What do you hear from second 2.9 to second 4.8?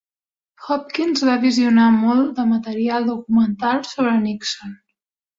documental sobre Nixon.